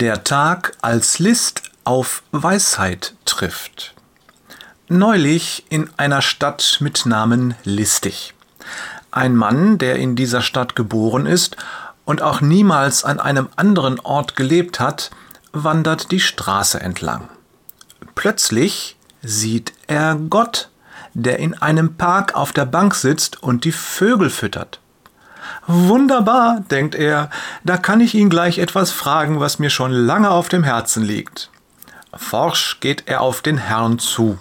[0.00, 3.94] Der Tag als List auf Weisheit trifft.
[4.88, 8.32] Neulich in einer Stadt mit Namen Listig.
[9.10, 11.58] Ein Mann, der in dieser Stadt geboren ist
[12.06, 15.10] und auch niemals an einem anderen Ort gelebt hat,
[15.52, 17.28] wandert die Straße entlang.
[18.14, 20.70] Plötzlich sieht er Gott,
[21.12, 24.80] der in einem Park auf der Bank sitzt und die Vögel füttert.
[25.66, 27.30] Wunderbar, denkt er,
[27.64, 31.50] da kann ich ihn gleich etwas fragen, was mir schon lange auf dem Herzen liegt.
[32.14, 34.38] Forsch geht er auf den Herrn zu.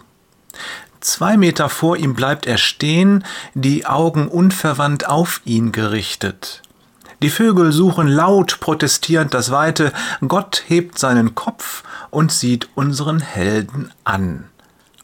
[1.01, 6.61] Zwei Meter vor ihm bleibt er stehen, die Augen unverwandt auf ihn gerichtet.
[7.21, 9.91] Die Vögel suchen laut protestierend das Weite,
[10.27, 14.45] Gott hebt seinen Kopf und sieht unseren Helden an.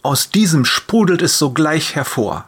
[0.02, 2.46] Aus diesem sprudelt es sogleich hervor.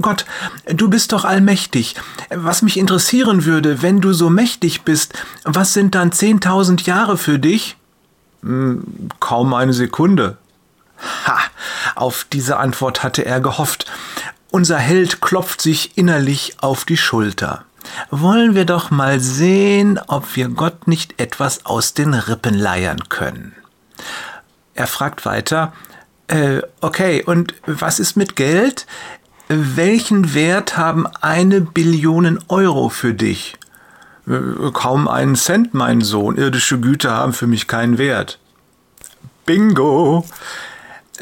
[0.00, 0.26] Gott,
[0.66, 1.94] du bist doch allmächtig.
[2.30, 5.14] Was mich interessieren würde, wenn du so mächtig bist,
[5.44, 7.76] was sind dann zehntausend Jahre für dich?
[8.42, 10.36] Hm, kaum eine Sekunde.
[11.26, 11.38] Ha,
[11.94, 13.86] auf diese Antwort hatte er gehofft.
[14.50, 17.64] Unser Held klopft sich innerlich auf die Schulter.
[18.10, 23.54] Wollen wir doch mal sehen, ob wir Gott nicht etwas aus den Rippen leiern können.
[24.74, 25.72] Er fragt weiter,
[26.28, 28.86] äh, okay, und was ist mit Geld?
[29.48, 33.56] Welchen Wert haben eine Billion Euro für dich?
[34.74, 36.36] Kaum einen Cent, mein Sohn.
[36.36, 38.38] Irdische Güter haben für mich keinen Wert.
[39.46, 40.26] Bingo!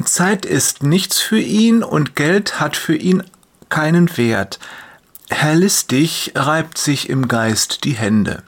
[0.05, 3.23] Zeit ist nichts für ihn und Geld hat für ihn
[3.69, 4.59] keinen Wert.
[5.31, 8.43] Herr Listig reibt sich im Geist die Hände.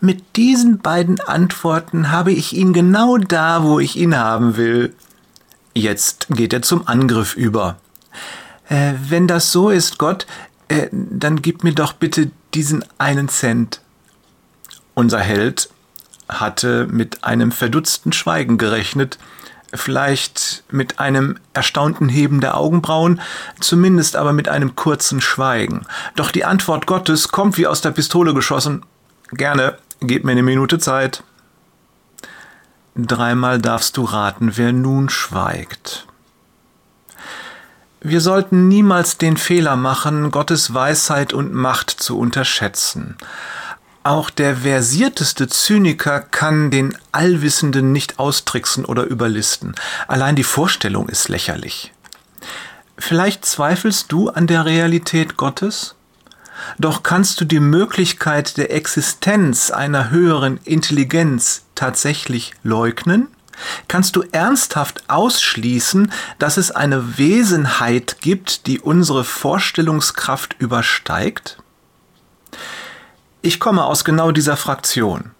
[0.00, 4.94] Mit diesen beiden Antworten habe ich ihn genau da, wo ich ihn haben will.
[5.74, 7.76] Jetzt geht er zum Angriff über.
[8.68, 10.26] Äh, wenn das so ist, Gott,
[10.68, 13.80] äh, dann gib mir doch bitte diesen einen Cent.
[14.94, 15.68] Unser Held
[16.28, 19.18] hatte mit einem verdutzten Schweigen gerechnet,
[19.74, 23.20] vielleicht mit einem erstaunten Heben der Augenbrauen,
[23.60, 25.86] zumindest aber mit einem kurzen Schweigen.
[26.14, 28.84] Doch die Antwort Gottes kommt wie aus der Pistole geschossen.
[29.30, 31.22] Gerne, gib mir eine Minute Zeit.
[32.96, 36.05] Dreimal darfst du raten, wer nun schweigt.
[38.08, 43.16] Wir sollten niemals den Fehler machen, Gottes Weisheit und Macht zu unterschätzen.
[44.04, 49.74] Auch der versierteste Zyniker kann den Allwissenden nicht austricksen oder überlisten.
[50.06, 51.92] Allein die Vorstellung ist lächerlich.
[52.96, 55.96] Vielleicht zweifelst du an der Realität Gottes?
[56.78, 63.26] Doch kannst du die Möglichkeit der Existenz einer höheren Intelligenz tatsächlich leugnen?
[63.88, 71.58] Kannst du ernsthaft ausschließen, dass es eine Wesenheit gibt, die unsere Vorstellungskraft übersteigt?
[73.42, 75.30] Ich komme aus genau dieser Fraktion.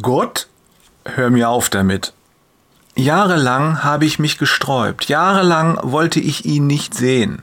[0.00, 0.48] Gott?
[1.04, 2.12] Hör mir auf damit.
[2.96, 7.42] Jahrelang habe ich mich gesträubt, jahrelang wollte ich ihn nicht sehen.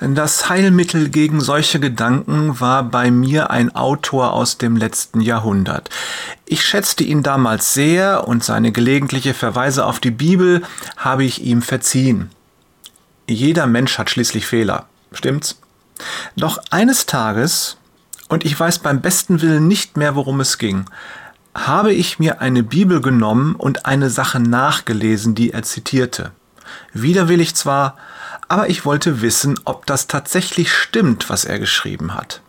[0.00, 5.88] Das Heilmittel gegen solche Gedanken war bei mir ein Autor aus dem letzten Jahrhundert.
[6.46, 10.62] Ich schätzte ihn damals sehr und seine gelegentliche Verweise auf die Bibel
[10.96, 12.30] habe ich ihm verziehen.
[13.28, 15.58] Jeder Mensch hat schließlich Fehler, stimmt's?
[16.36, 17.76] Doch eines Tages,
[18.28, 20.86] und ich weiß beim besten Willen nicht mehr, worum es ging,
[21.54, 26.32] habe ich mir eine Bibel genommen und eine Sache nachgelesen, die er zitierte.
[26.92, 27.96] Widerwillig zwar,
[28.54, 32.40] aber ich wollte wissen, ob das tatsächlich stimmt, was er geschrieben hat.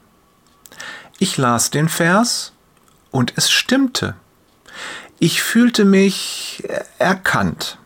[1.18, 2.54] Ich las den Vers
[3.10, 4.14] und es stimmte.
[5.18, 6.64] Ich fühlte mich
[7.00, 7.80] erkannt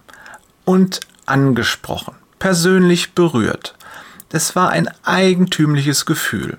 [0.66, 3.78] und angesprochen, persönlich berührt.
[4.34, 6.58] Es war ein eigentümliches Gefühl.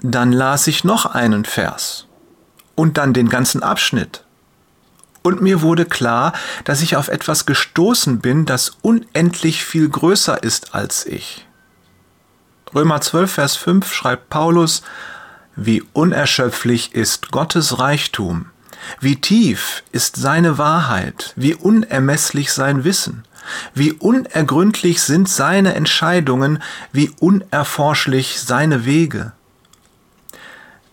[0.00, 2.06] Dann las ich noch einen Vers
[2.76, 4.24] und dann den ganzen Abschnitt
[5.22, 6.32] und mir wurde klar,
[6.64, 11.46] dass ich auf etwas gestoßen bin, das unendlich viel größer ist als ich.
[12.74, 14.82] Römer 12, Vers 5 schreibt Paulus,
[15.56, 18.46] wie unerschöpflich ist Gottes Reichtum,
[19.00, 23.24] wie tief ist seine Wahrheit, wie unermesslich sein Wissen,
[23.74, 26.62] wie unergründlich sind seine Entscheidungen,
[26.92, 29.32] wie unerforschlich seine Wege.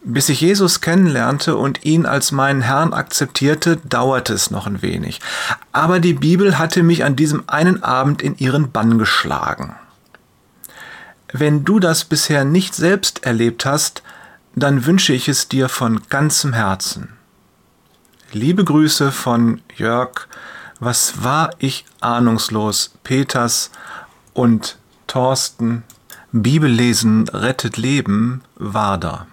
[0.03, 5.19] Bis ich Jesus kennenlernte und ihn als meinen Herrn akzeptierte, dauerte es noch ein wenig.
[5.71, 9.75] Aber die Bibel hatte mich an diesem einen Abend in ihren Bann geschlagen.
[11.33, 14.01] Wenn du das bisher nicht selbst erlebt hast,
[14.55, 17.13] dann wünsche ich es dir von ganzem Herzen.
[18.31, 20.27] Liebe Grüße von Jörg,
[20.79, 23.71] was war ich ahnungslos, Peters
[24.33, 24.77] und
[25.07, 25.83] Thorsten,
[26.31, 29.27] Bibellesen rettet Leben, Wader.